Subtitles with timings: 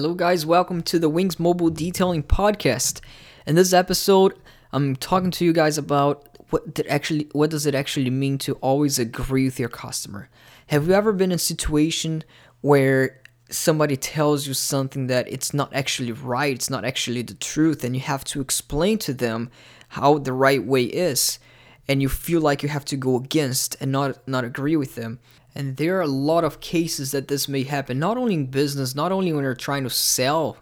[0.00, 0.46] Hello, guys.
[0.46, 3.00] Welcome to the Wings Mobile Detailing Podcast.
[3.48, 4.32] In this episode,
[4.70, 8.54] I'm talking to you guys about what did actually what does it actually mean to
[8.60, 10.28] always agree with your customer.
[10.68, 12.22] Have you ever been in a situation
[12.60, 17.82] where somebody tells you something that it's not actually right, it's not actually the truth,
[17.82, 19.50] and you have to explain to them
[19.88, 21.40] how the right way is,
[21.88, 25.18] and you feel like you have to go against and not not agree with them.
[25.58, 28.94] And there are a lot of cases that this may happen, not only in business,
[28.94, 30.56] not only when you're trying to sell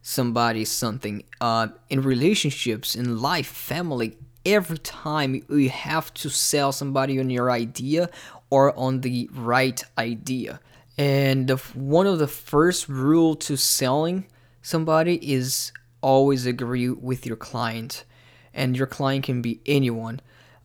[0.00, 4.16] somebody something, uh, in relationships, in life, family,
[4.46, 8.08] every time you have to sell somebody on your idea
[8.48, 10.58] or on the right idea.
[10.96, 14.26] And the, one of the first rule to selling
[14.62, 18.04] somebody is always agree with your client,
[18.54, 20.20] and your client can be anyone.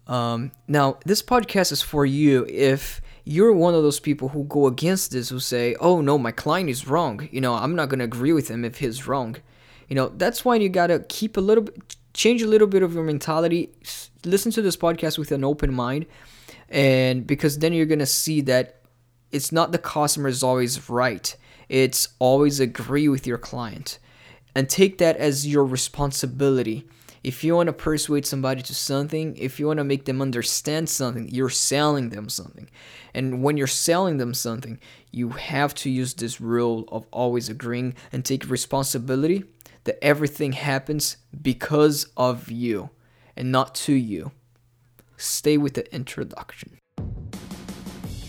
[0.08, 4.68] Um, now, this podcast is for you if you're one of those people who go
[4.68, 7.28] against this, who say, oh no, my client is wrong.
[7.32, 9.36] You know, I'm not going to agree with him if he's wrong.
[9.90, 12.84] You know, that's why you got to keep a little bit, change a little bit
[12.84, 13.72] of your mentality.
[14.24, 16.06] Listen to this podcast with an open mind.
[16.70, 18.82] And because then you're going to see that
[19.32, 21.36] it's not the customer is always right.
[21.68, 23.98] It's always agree with your client
[24.54, 26.88] and take that as your responsibility
[27.26, 30.88] if you want to persuade somebody to something, if you want to make them understand
[30.88, 32.70] something, you're selling them something.
[33.16, 37.96] And when you're selling them something, you have to use this rule of always agreeing
[38.12, 39.44] and take responsibility
[39.86, 42.92] that everything happens because of you
[43.36, 44.32] and not to you.
[45.18, 46.78] Stay with the introduction.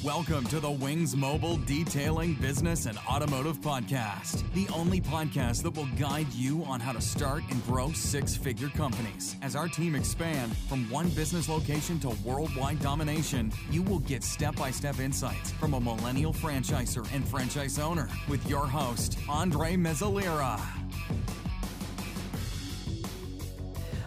[0.06, 5.88] Welcome to the Wings Mobile Detailing Business and Automotive Podcast, the only podcast that will
[5.98, 9.34] guide you on how to start and grow six figure companies.
[9.42, 14.54] As our team expand from one business location to worldwide domination, you will get step
[14.54, 20.60] by step insights from a millennial franchisor and franchise owner with your host, Andre Mezzalira.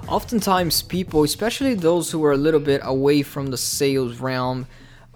[0.08, 4.66] Oftentimes, people, especially those who are a little bit away from the sales realm,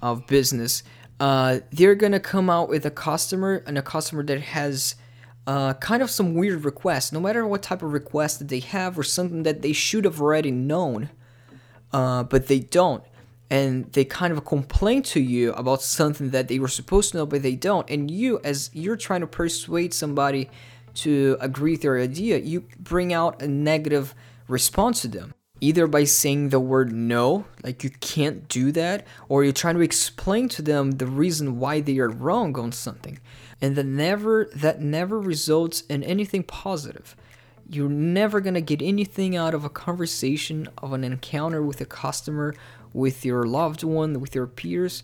[0.03, 0.83] of business,
[1.19, 4.95] uh, they're gonna come out with a customer and a customer that has
[5.47, 8.99] uh, kind of some weird requests, no matter what type of request that they have
[8.99, 11.09] or something that they should have already known,
[11.93, 13.03] uh, but they don't.
[13.49, 17.25] And they kind of complain to you about something that they were supposed to know,
[17.25, 17.89] but they don't.
[17.89, 20.49] And you, as you're trying to persuade somebody
[20.95, 24.15] to agree with your idea, you bring out a negative
[24.47, 29.45] response to them either by saying the word no, like you can't do that, or
[29.45, 33.17] you're trying to explain to them the reason why they are wrong on something.
[33.61, 37.15] And that never that never results in anything positive.
[37.69, 42.53] You're never gonna get anything out of a conversation, of an encounter with a customer,
[42.91, 45.01] with your loved one, with your peers,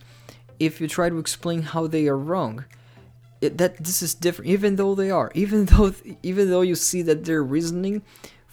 [0.59, 2.65] if you try to explain how they are wrong.
[3.39, 7.01] It, that this is different, even though they are, even though even though you see
[7.03, 8.01] that their reasoning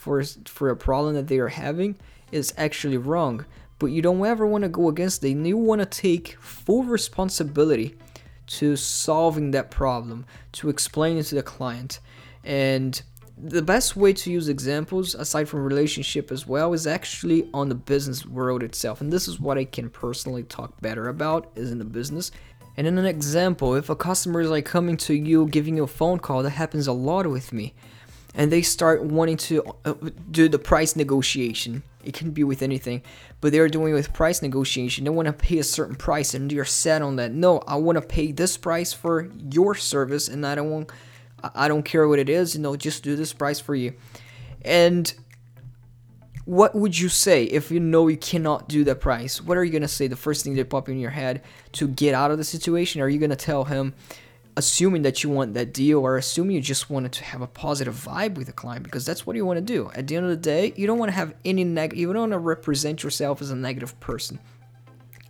[0.07, 1.97] for for a problem that they are having
[2.31, 3.45] is actually wrong.
[3.81, 5.37] But you don't ever want to go against it.
[5.37, 7.97] You want to take full responsibility
[8.59, 11.99] to solving that problem, to explain it to the client.
[12.45, 13.03] And
[13.37, 17.75] the best way to use examples aside from relationship as well is actually on the
[17.75, 21.79] business world itself and this is what i can personally talk better about is in
[21.79, 22.31] the business
[22.79, 25.87] and in an example if a customer is like coming to you giving you a
[25.87, 27.75] phone call that happens a lot with me
[28.37, 29.95] and they start wanting to uh,
[30.31, 31.83] do the price negotiation.
[32.05, 33.03] It can be with anything,
[33.41, 35.05] but they're doing with price negotiation.
[35.05, 37.33] They want to pay a certain price, and you're set on that.
[37.33, 40.93] No, I want to pay this price for your service, and I don't want,
[41.55, 42.55] I don't care what it is.
[42.55, 43.95] You know, just do this price for you.
[44.63, 45.13] And
[46.45, 49.41] what would you say if you know you cannot do that price?
[49.41, 50.07] What are you gonna say?
[50.07, 51.43] The first thing that pop in your head
[51.73, 53.01] to get out of the situation?
[53.01, 53.95] Are you gonna tell him?
[54.57, 57.95] Assuming that you want that deal or assuming you just wanted to have a positive
[57.95, 59.91] vibe with the client because that's what you want to do.
[59.95, 62.31] At the end of the day, you don't want to have any negative, you don't
[62.31, 64.39] want to represent yourself as a negative person.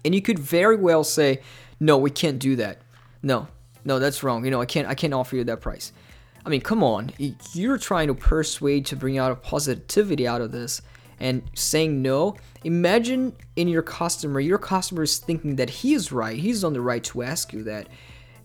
[0.04, 1.40] And you could very well say,
[1.80, 2.82] no, we can't do that.
[3.22, 3.48] No,
[3.84, 4.44] no, that's wrong.
[4.44, 5.92] You know, I can't, I can't offer you that price.
[6.44, 7.10] I mean, come on.
[7.52, 10.80] You're trying to persuade to bring out a positivity out of this
[11.18, 12.36] and saying no.
[12.62, 16.38] Imagine in your customer, your customer is thinking that he is right.
[16.38, 17.88] He's on the right to ask you that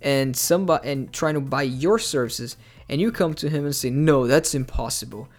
[0.01, 2.57] and somebody and trying to buy your services
[2.89, 5.30] and you come to him and say no that's impossible.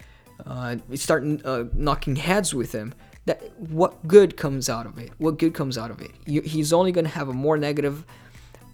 [0.45, 2.93] Uh, start uh, knocking heads with him.
[3.25, 5.11] That what good comes out of it?
[5.17, 6.11] What good comes out of it?
[6.25, 8.03] You, he's only going to have a more negative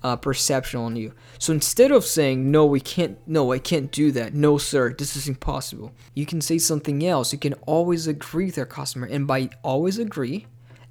[0.01, 1.13] uh, perception on you.
[1.37, 4.33] So instead of saying no we can't no i can't do that.
[4.33, 7.33] No sir this is impossible you can say something else.
[7.33, 10.47] You can always agree with your customer and by always agree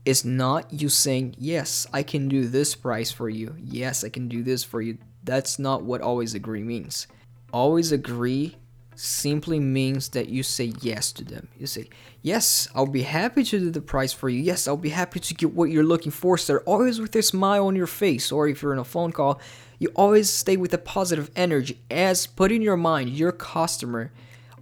[0.08, 3.54] is not you saying, Yes, I can do this price for you.
[3.58, 4.96] Yes, I can do this for you.
[5.22, 7.06] That's not what always agree means.
[7.52, 8.56] always agree
[8.94, 11.48] simply means that you say yes to them.
[11.58, 11.90] You say,
[12.22, 14.40] Yes, I'll be happy to do the price for you.
[14.40, 16.62] Yes, I'll be happy to get what you're looking for, sir.
[16.64, 18.32] Always with a smile on your face.
[18.32, 19.38] Or if you're in a phone call,
[19.78, 21.82] you always stay with a positive energy.
[21.90, 24.10] As put in your mind, your customer,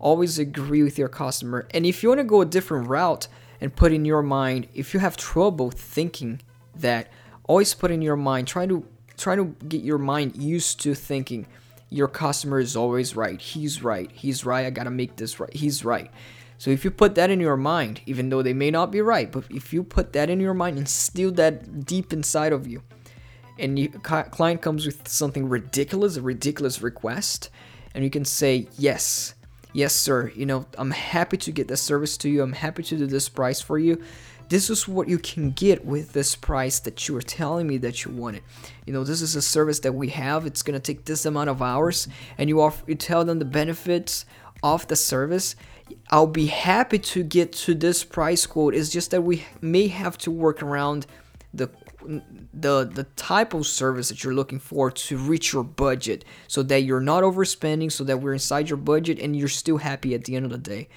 [0.01, 1.69] always agree with your customer.
[1.71, 3.29] And if you want to go a different route
[3.61, 6.41] and put in your mind, if you have trouble thinking
[6.75, 7.09] that,
[7.45, 8.87] always put in your mind, try to
[9.17, 11.47] try to get your mind used to thinking
[11.89, 13.41] your customer is always right.
[13.41, 14.11] He's right.
[14.13, 14.67] He's right.
[14.67, 15.53] I gotta make this right.
[15.55, 16.11] He's right.
[16.59, 19.31] So if you put that in your mind, even though they may not be right,
[19.31, 22.83] but if you put that in your mind and steal that deep inside of you,
[23.59, 27.51] and you client comes with something ridiculous, a ridiculous request,
[27.95, 29.35] and you can say yes,
[29.77, 30.33] yes, sir.
[30.35, 32.43] You know, I'm happy to get this service to you.
[32.43, 34.03] I'm happy to do this price for you
[34.49, 38.05] this is what you can get with this price that you are telling me that
[38.05, 38.43] you wanted.
[38.85, 40.47] You know, this is a service that we have.
[40.47, 42.09] It's gonna take this amount of hours,
[42.39, 44.25] and you offer, you tell them the benefits
[44.63, 45.57] of the service.
[46.11, 48.75] I'll be happy to get to this price quote.
[48.75, 51.07] It's just that we may have to work around
[51.53, 51.71] the
[52.53, 56.83] the the type of service that you're looking for to reach your budget so that
[56.83, 60.37] you're not overspending so that we're inside your budget and you're still happy at the
[60.37, 60.89] end of the day.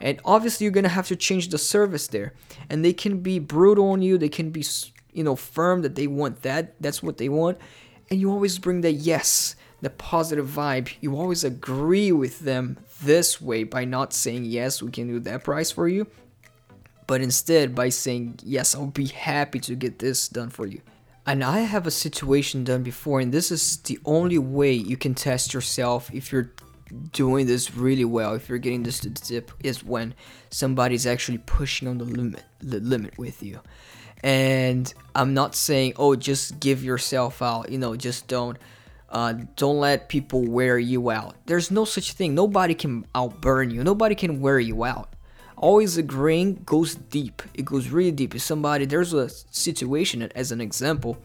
[0.00, 2.34] And obviously you're gonna have to change the service there.
[2.68, 4.18] And they can be brutal on you.
[4.18, 4.64] They can be
[5.12, 6.80] you know firm that they want that.
[6.80, 7.58] That's what they want.
[8.10, 10.90] And you always bring the yes the positive vibe.
[11.00, 15.44] You always agree with them this way by not saying yes we can do that
[15.44, 16.06] price for you
[17.06, 20.80] but instead by saying yes i'll be happy to get this done for you
[21.26, 25.14] and I have a situation done before, and this is the only way you can
[25.14, 26.52] test yourself if you're
[27.12, 30.14] doing this really well, if you're getting this to the tip, is when
[30.50, 33.60] somebody's actually pushing on the limit, the limit with you.
[34.22, 37.70] And I'm not saying, oh, just give yourself out.
[37.70, 38.58] You know, just don't,
[39.08, 41.36] uh, don't let people wear you out.
[41.46, 42.34] There's no such thing.
[42.34, 43.82] Nobody can outburn you.
[43.82, 45.13] Nobody can wear you out.
[45.56, 47.42] Always agreeing goes deep.
[47.54, 48.34] It goes really deep.
[48.34, 51.16] If somebody, there's a situation as an example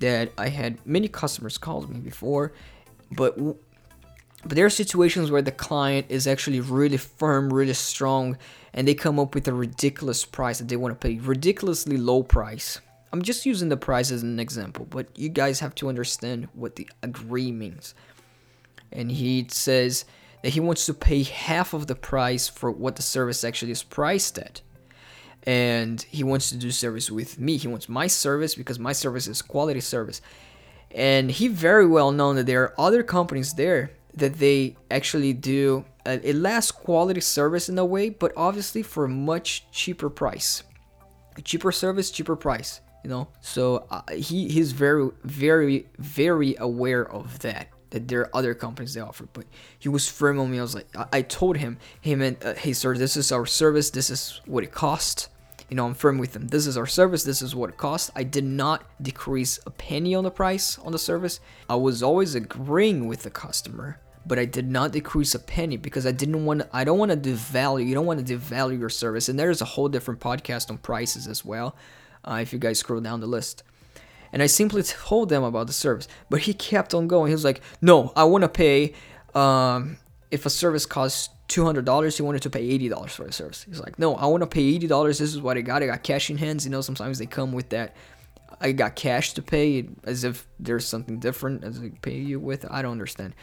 [0.00, 2.52] that I had many customers called me before,
[3.12, 3.38] but
[4.44, 8.36] but there are situations where the client is actually really firm, really strong,
[8.74, 12.24] and they come up with a ridiculous price that they want to pay, ridiculously low
[12.24, 12.80] price.
[13.12, 16.76] I'm just using the price as an example, but you guys have to understand what
[16.76, 17.94] the agree means.
[18.90, 20.04] And he says
[20.42, 23.82] that he wants to pay half of the price for what the service actually is
[23.82, 24.60] priced at.
[25.44, 27.56] And he wants to do service with me.
[27.56, 30.20] He wants my service because my service is quality service.
[30.90, 35.84] And he very well known that there are other companies there that they actually do
[36.04, 40.62] a, a less quality service in a way, but obviously for a much cheaper price.
[41.36, 42.80] A cheaper service, cheaper price.
[43.02, 48.36] You know, so uh, he he's very very very aware of that that there are
[48.36, 49.44] other companies that offer, but
[49.78, 50.58] he was firm on me.
[50.58, 53.90] I was like, I, told him, hey man, uh, hey sir, this is our service.
[53.90, 55.28] This is what it costs.
[55.68, 56.48] You know, I'm firm with him.
[56.48, 57.22] This is our service.
[57.22, 58.10] This is what it costs.
[58.14, 61.40] I did not decrease a penny on the price on the service.
[61.68, 66.06] I was always agreeing with the customer but I did not decrease a penny because
[66.06, 69.28] I didn't want I don't want to devalue you don't want to devalue your service
[69.28, 71.74] and there's a whole different podcast on prices as well
[72.24, 73.64] uh, if you guys scroll down the list
[74.32, 77.28] and I simply told them about the service but he kept on going.
[77.28, 78.94] He was like no I want to pay
[79.34, 79.98] um,
[80.30, 83.64] if a service costs $200 he wanted to pay $80 for the service.
[83.64, 85.82] He's like no I want to pay $80 this is what I got.
[85.82, 86.64] I got cash in hands.
[86.64, 87.96] You know sometimes they come with that
[88.60, 92.64] I got cash to pay as if there's something different as they pay you with
[92.70, 93.34] I don't understand.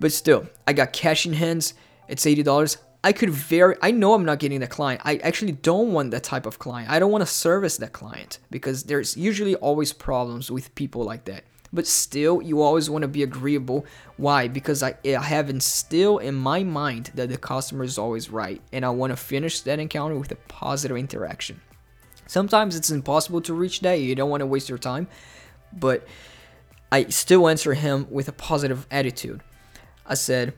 [0.00, 1.74] But still, I got cash in hands.
[2.08, 2.76] It's $80.
[3.04, 5.02] I could very I know I'm not getting the client.
[5.04, 6.90] I actually don't want that type of client.
[6.90, 11.26] I don't want to service that client because there's usually always problems with people like
[11.26, 11.44] that.
[11.70, 13.84] But still, you always want to be agreeable.
[14.16, 14.48] Why?
[14.48, 18.86] Because I, I have instilled in my mind that the customer is always right, and
[18.86, 21.60] I want to finish that encounter with a positive interaction.
[22.26, 23.94] Sometimes it's impossible to reach that.
[23.94, 25.08] You don't want to waste your time,
[25.72, 26.06] but
[26.92, 29.42] I still answer him with a positive attitude.
[30.06, 30.54] I said,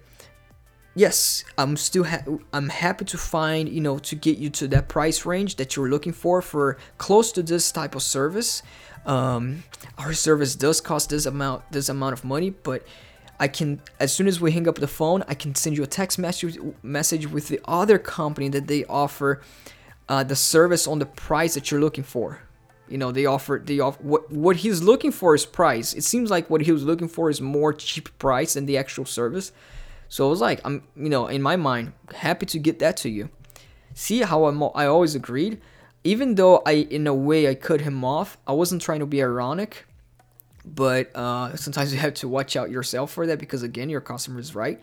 [0.97, 4.89] yes, I'm still ha- I'm happy to find you know to get you to that
[4.89, 8.63] price range that you're looking for for close to this type of service.
[9.05, 9.63] Um,
[9.99, 12.85] our service does cost this amount this amount of money, but
[13.39, 15.87] I can as soon as we hang up the phone, I can send you a
[15.87, 19.43] text message message with the other company that they offer
[20.09, 22.41] uh, the service on the price that you're looking for.
[22.89, 25.93] You know, they offer they offer what what he's looking for is price.
[25.93, 29.05] It seems like what he was looking for is more cheap price than the actual
[29.05, 29.53] service.
[30.09, 33.09] So I was like, I'm you know, in my mind, happy to get that to
[33.09, 33.29] you.
[33.95, 35.61] See how I'm I always agreed,
[36.05, 38.39] even though I in a way I cut him off.
[38.47, 39.87] I wasn't trying to be ironic.
[40.65, 44.41] but uh, sometimes you have to watch out yourself for that because again your customer
[44.41, 44.81] is right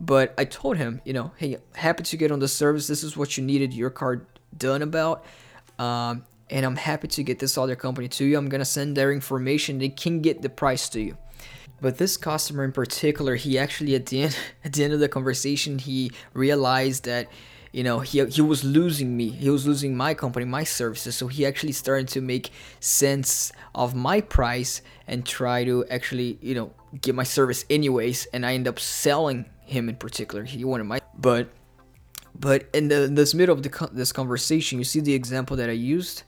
[0.00, 3.16] but i told him you know hey happy to get on the service this is
[3.16, 4.26] what you needed your card
[4.56, 5.24] done about
[5.78, 9.12] um, and i'm happy to get this other company to you i'm gonna send their
[9.12, 11.16] information they can get the price to you
[11.80, 15.08] but this customer in particular he actually at the end at the end of the
[15.08, 17.28] conversation he realized that
[17.72, 19.30] you know he, he was losing me.
[19.30, 21.16] He was losing my company my services.
[21.16, 26.54] So he actually started to make sense of my price and try to actually you
[26.54, 28.26] know get my service anyways.
[28.32, 30.44] And i end up selling him in particular.
[30.44, 31.48] He wanted my but
[32.34, 35.68] but in, the, in this middle of the, this conversation you see the example that
[35.68, 36.22] i used?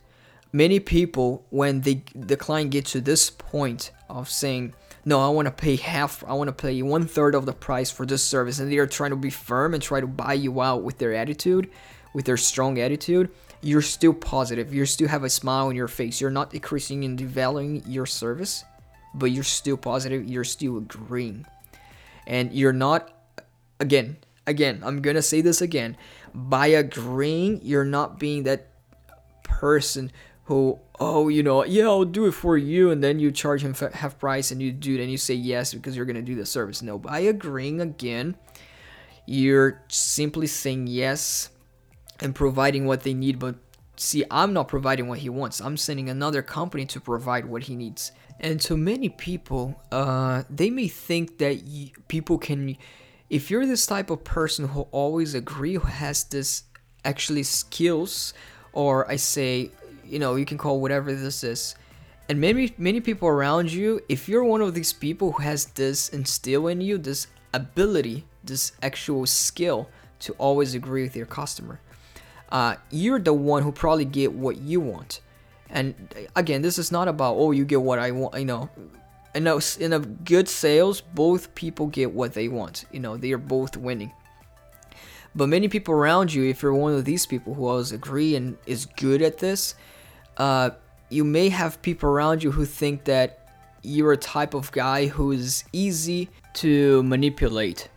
[0.54, 5.46] Many people when they the client gets to this point of saying no, I want
[5.46, 8.58] to pay half, I want to pay one third of the price for this service.
[8.58, 11.14] And they are trying to be firm and try to buy you out with their
[11.14, 11.70] attitude,
[12.14, 13.30] with their strong attitude.
[13.60, 14.72] You're still positive.
[14.72, 16.20] You still have a smile on your face.
[16.20, 18.64] You're not decreasing and devaluing your service,
[19.14, 20.24] but you're still positive.
[20.24, 21.46] You're still agreeing.
[22.26, 23.12] And you're not,
[23.80, 24.16] again,
[24.46, 25.96] again, I'm going to say this again.
[26.34, 28.68] By agreeing, you're not being that
[29.42, 30.12] person
[30.44, 32.90] who oh you know yeah i'll do it for you.
[32.90, 35.74] And then you charge him half price and you do it and you say yes
[35.74, 36.80] because you're to do the service.
[36.82, 38.36] No by agreeing again.
[39.26, 41.50] You're simply saying yes
[42.20, 43.56] and providing what they need but
[43.96, 45.60] see i'm not providing what he wants.
[45.60, 48.12] I'm sending another company to provide what he needs.
[48.38, 51.56] And to many people uh, they may think that
[52.06, 52.76] people can
[53.28, 56.64] if you're this type of person who always agree who has this
[57.04, 58.32] actually skills
[58.72, 59.70] or i say
[60.12, 61.74] you know, you can call whatever this is.
[62.28, 66.10] And many many people around you, if you're one of these people who has this
[66.10, 69.88] instill in you, this ability, this actual skill
[70.20, 71.80] to always agree with your customer,
[72.50, 75.20] uh, you're the one who probably get what you want.
[75.70, 75.94] And
[76.36, 78.68] again, this is not about oh you get what I want, you know.
[79.34, 79.48] And
[79.80, 82.84] in a good sales, both people get what they want.
[82.92, 84.12] You know, they are both winning.
[85.34, 88.58] But many people around you, if you're one of these people who always agree and
[88.66, 89.74] is good at this,
[90.42, 90.70] uh,
[91.08, 93.28] you may have people around you who think that
[93.82, 97.88] you're a type of guy who is easy to manipulate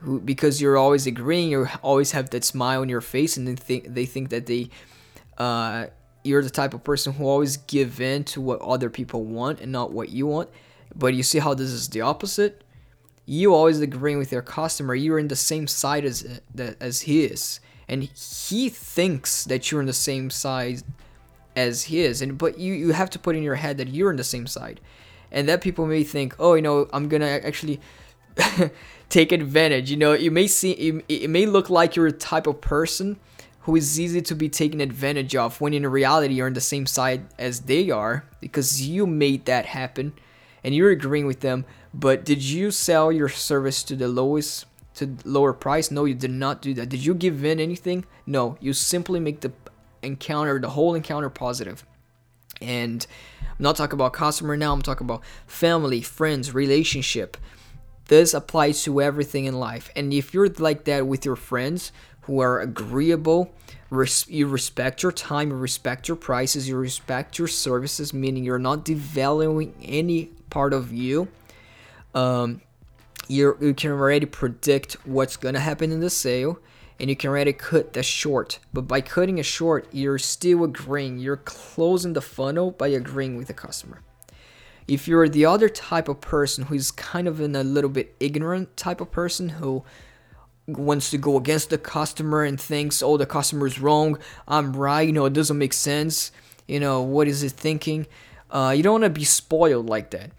[0.00, 3.54] who, because you're always agreeing you always have that smile on your face and they
[3.54, 4.68] think they think that they
[5.38, 5.86] uh,
[6.24, 9.70] you're the type of person who always give in to what other people want and
[9.70, 10.48] not what you want.
[10.94, 12.64] But you see how this is the opposite?
[13.26, 16.40] You always agreeing with your customer you're in the same side as
[16.80, 17.60] as he is.
[17.88, 20.82] And he thinks that you're in the same side
[21.56, 22.22] as he is.
[22.22, 24.46] And but you you have to put in your head that you're on the same
[24.46, 24.80] side.
[25.32, 27.80] And that people may think oh you know i'm gonna actually
[29.08, 29.90] take advantage.
[29.90, 33.18] You know you may see it, it may look like you're a type of person
[33.60, 36.86] who is easy to be taken advantage of when in reality you're on the same
[36.86, 40.12] side as they are because you made that happen
[40.62, 41.64] and you're agreeing with them.
[41.92, 45.90] But did you sell your service to the lowest to lower price?
[45.90, 46.88] No you did not do that.
[46.88, 48.04] Did you give in anything?
[48.24, 49.52] No you simply make the
[50.06, 51.84] encounter, the whole encounter positive.
[52.60, 53.06] And
[53.42, 57.36] I'm not talking about customer now, I'm talking about family, friends, relationship.
[58.06, 59.90] This applies to everything in life.
[59.96, 63.52] And if you're like that with your friends who are agreeable,
[63.90, 68.58] res- you respect your time, you respect your prices, you respect your services, meaning you're
[68.58, 71.28] not devaluing any part of you.
[72.14, 72.62] Um,
[73.28, 76.60] you you can already predict what's gonna happen in the sale
[76.98, 78.58] and you can already cut the short.
[78.72, 81.18] But by cutting a short, you're still agreeing.
[81.18, 84.02] You're closing the funnel by agreeing with the customer.
[84.88, 88.14] If you're the other type of person who is kind of in a little bit
[88.20, 89.84] ignorant type of person who
[90.66, 95.06] wants to go against the customer and thinks, oh, the customer is wrong, I'm right,
[95.06, 96.32] you know, it doesn't make sense,
[96.66, 98.06] you know, what is it thinking?
[98.50, 100.30] Uh, you don't want to be spoiled like that.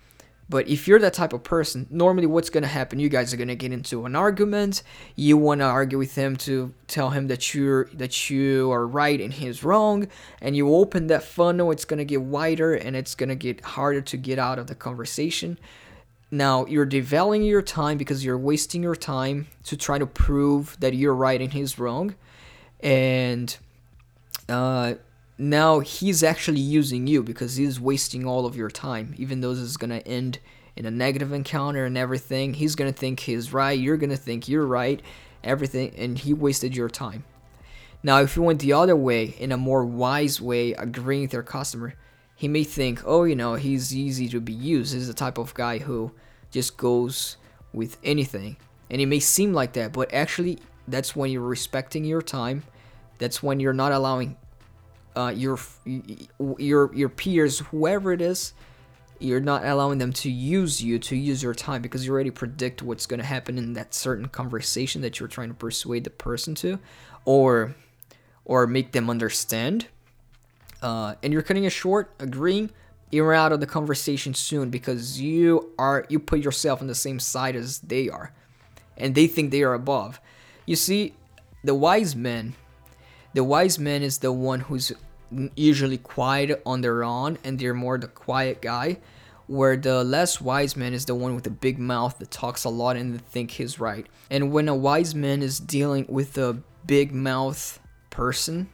[0.49, 2.99] But if you're that type of person, normally what's going to happen?
[2.99, 4.81] You guys are going to get into an argument.
[5.15, 9.19] You want to argue with him to tell him that you're that you are right
[9.19, 10.07] and he's wrong,
[10.41, 11.71] and you open that funnel.
[11.71, 14.67] It's going to get wider and it's going to get harder to get out of
[14.67, 15.59] the conversation.
[16.31, 20.93] Now you're devaluing your time because you're wasting your time to try to prove that
[20.93, 22.15] you're right and he's wrong,
[22.79, 23.57] and
[24.47, 24.93] uh,
[25.37, 29.13] now he's actually using you because he's wasting all of your time.
[29.17, 30.39] Even though this is going to end
[30.77, 34.15] in a negative encounter and everything he's going to think he's right you're going to
[34.15, 35.01] think you're right
[35.43, 37.25] everything and he wasted your time.
[38.03, 41.43] Now if you went the other way in a more wise way agreeing with your
[41.43, 41.95] customer
[42.35, 44.93] he may think oh you know he's easy to be used.
[44.93, 46.11] He's the type of guy who
[46.51, 47.37] just goes
[47.73, 48.57] with anything.
[48.89, 52.63] And it may seem like that but actually that's when you're respecting your time.
[53.17, 54.37] That's when you're not allowing
[55.17, 55.57] uh, your
[56.59, 58.53] your your peers, whoever it is,
[59.17, 62.83] you're not allowing them to use you to use your time because you already predict
[62.83, 66.53] what's going to happen in that certain conversation that you're trying to persuade the person
[66.53, 66.77] to
[67.25, 67.75] or
[68.45, 69.87] or make them understand.
[70.83, 72.69] Uh, and you're cutting it short agreeing
[73.09, 77.19] you're out of the conversation soon because you are you put yourself on the same
[77.19, 78.31] side as they are
[78.95, 80.21] and they think they are above.
[80.67, 81.15] You see
[81.63, 82.53] the wise man
[83.37, 84.91] the wise man is the one who's
[85.55, 88.97] usually quiet on their own and they're more the quiet guy
[89.47, 92.69] where the less wise man is the one with the big mouth that talks a
[92.69, 94.05] lot and think he's right.
[94.29, 97.79] And when a wise man is dealing with a big mouth
[98.09, 98.69] person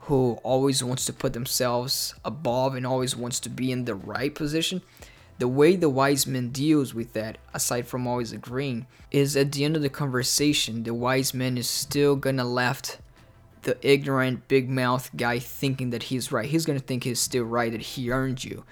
[0.00, 4.34] who always wants to put themselves above and always wants to be in the right
[4.34, 4.82] position
[5.38, 9.64] the way the wise man deals with that aside from always agreeing is at the
[9.64, 12.98] end of the conversation the wise man is still gonna left
[13.62, 16.48] the ignorant big mouth guy thinking that he's right.
[16.48, 18.64] He's gonna think he's still right that he earned you.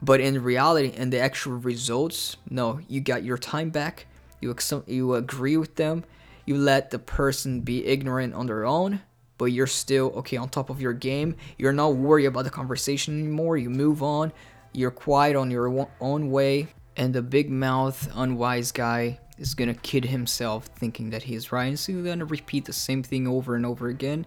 [0.00, 4.06] But in reality, in the actual results, no, you got your time back.
[4.40, 4.54] You
[4.86, 6.04] you agree with them.
[6.44, 9.02] You let the person be ignorant on their own,
[9.38, 11.36] but you're still okay on top of your game.
[11.56, 13.56] You're not worried about the conversation anymore.
[13.56, 14.32] You move on.
[14.72, 16.68] You're quiet on your own way.
[16.96, 21.78] And the big mouth, unwise guy is gonna kid himself thinking that he's right, and
[21.78, 24.26] so he's gonna repeat the same thing over and over again,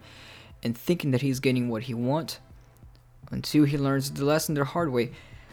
[0.64, 2.40] and thinking that he's getting what he wants,
[3.32, 5.12] until he learns the lesson the hard way.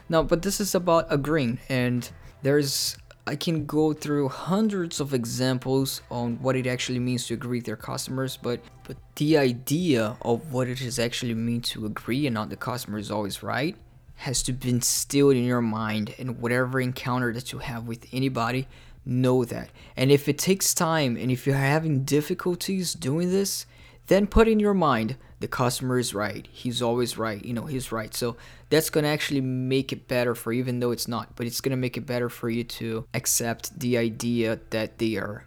[0.09, 2.11] Now, but this is about agreeing, and
[2.43, 7.59] there's I can go through hundreds of examples on what it actually means to agree
[7.59, 12.27] with their customers, but but the idea of what it is actually mean to agree
[12.27, 13.77] and not the customer is always right
[14.17, 18.69] has to be instilled in your mind and whatever encounter that you have with anybody
[19.05, 19.71] know that.
[19.97, 23.67] And if it takes time and if you're having difficulties doing this,
[24.07, 26.47] then put in your mind the customer is right.
[26.51, 27.45] He's always right.
[27.45, 28.15] You know, he's right.
[28.15, 28.37] So
[28.71, 31.71] that's going to actually make it better for even though it's not, but it's going
[31.71, 35.45] to make it better for you to accept the idea that they are,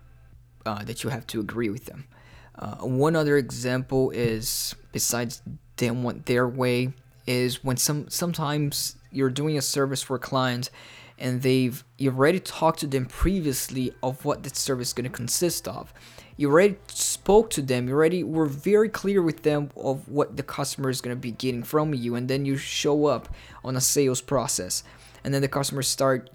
[0.65, 2.05] uh, that you have to agree with them.
[2.57, 5.41] Uh, one other example is, besides
[5.77, 6.93] them want their way,
[7.25, 10.69] is when some sometimes you're doing a service for a client
[11.17, 15.09] and they've you already talked to them previously of what that service is going to
[15.09, 15.93] consist of.
[16.37, 20.43] You already spoke to them you already were very clear with them of what the
[20.43, 23.29] customer is going to be getting from you and then you show up
[23.63, 24.83] on a sales process.
[25.23, 26.29] And then the customers start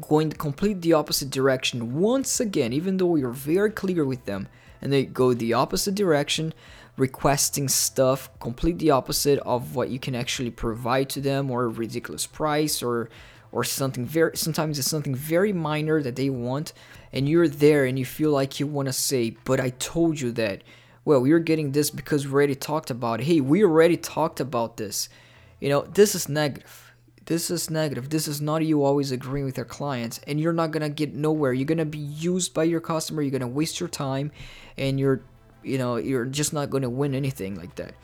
[0.00, 4.48] going complete the opposite direction once again even though you're very clear with them
[4.80, 6.54] and they go the opposite direction
[6.96, 11.68] requesting stuff complete the opposite of what you can actually provide to them or a
[11.68, 13.10] ridiculous price or
[13.52, 16.72] or something very sometimes it's something very minor that they want
[17.12, 20.30] and you're there and you feel like you want to say but i told you
[20.30, 20.62] that
[21.04, 23.24] well you're getting this because we already talked about it.
[23.24, 25.08] Hey we already talked about this.
[25.58, 26.92] You know this is negative.
[27.26, 28.10] This is negative.
[28.10, 31.52] This is not you always agreeing with your clients and you're not gonna get nowhere.
[31.52, 34.30] You're gonna be used by your customer you're gonna waste your time
[34.76, 35.22] and you're
[35.62, 37.94] you know you're just not gonna win anything like that.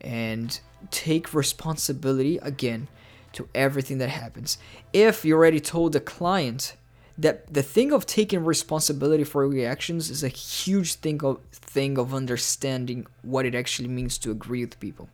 [0.00, 0.58] And
[0.90, 2.88] take responsibility again
[3.34, 4.58] to everything that happens.
[4.92, 6.76] If you already told the client
[7.18, 12.14] that the thing of taking responsibility for reactions is a huge thing of thing of
[12.14, 15.08] understanding what it actually means to agree with people.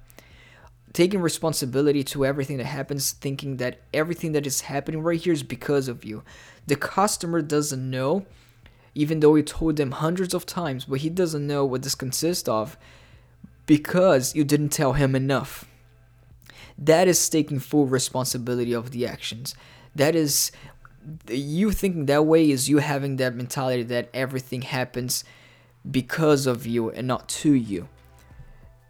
[0.93, 5.43] Taking responsibility to everything that happens, thinking that everything that is happening right here is
[5.43, 6.23] because of you.
[6.67, 8.25] The customer doesn't know,
[8.95, 12.49] even though you told them hundreds of times, but he doesn't know what this consists
[12.49, 12.77] of
[13.67, 15.68] because you didn't tell him enough
[16.79, 19.55] that is taking full responsibility of the actions.
[19.95, 20.53] That is
[21.29, 25.25] you thinking that way is you having that mentality that everything happens
[25.89, 27.89] because of you and not to you.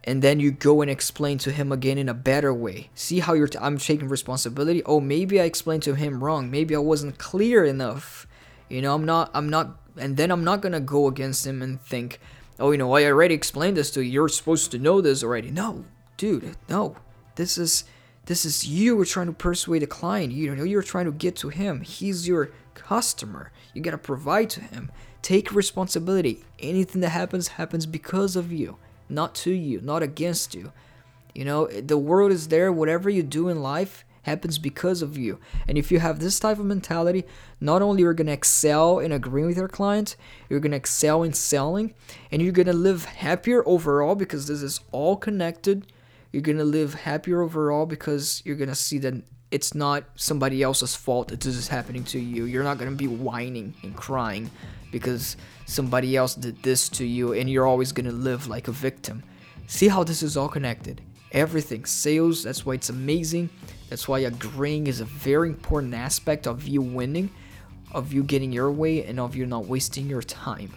[0.03, 2.89] And then you go and explain to him again in a better way.
[2.95, 4.81] See how you're t- I'm taking responsibility.
[4.85, 6.49] Oh, maybe I explained to him wrong.
[6.49, 8.25] Maybe I wasn't clear enough.
[8.69, 11.61] You know, I'm not I'm not and then I'm not going to go against him
[11.61, 12.19] and think,
[12.59, 14.11] "Oh, you know, I already explained this to you.
[14.11, 15.85] You're supposed to know this already." No,
[16.17, 16.95] dude, no.
[17.39, 17.85] This is
[18.25, 20.33] this is you were trying to persuade a client.
[20.33, 21.79] You know, you're trying to get to him.
[21.79, 23.53] He's your customer.
[23.73, 24.91] You gotta provide to him.
[25.21, 26.43] Take responsibility.
[26.59, 28.75] Anything that happens happens because of you,
[29.07, 30.73] not to you, not against you.
[31.33, 32.73] You know, the world is there.
[32.73, 35.39] Whatever you do in life happens because of you.
[35.65, 37.23] And if you have this type of mentality,
[37.61, 40.17] not only you're gonna excel in agreeing with your client,
[40.49, 41.93] you're gonna excel in selling,
[42.33, 45.87] and you're gonna live happier overall because this is all connected
[46.31, 49.15] you're gonna live happier overall because you're gonna see that
[49.51, 52.45] it's not somebody else's fault that this is happening to you.
[52.45, 54.51] You're not gonna be whining and crying
[54.91, 59.23] because somebody else did this to you, and you're always gonna live like a victim.
[59.67, 61.01] See how this is all connected.
[61.31, 63.49] Everything, sales, that's why it's amazing
[63.89, 67.31] That's why agreeing is a very important aspect of you winning,
[67.91, 70.73] of you getting your way, and of you not wasting your time.